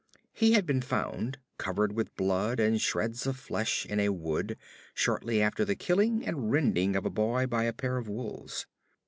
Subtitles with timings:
[0.33, 4.57] He had been found covered with blood and shreds of flesh in a wood,
[4.95, 8.65] shortly after the killing and rending of a boy by a pair of wolves.